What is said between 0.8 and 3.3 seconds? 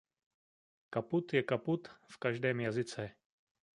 Kaput je kaput v každém jazyce!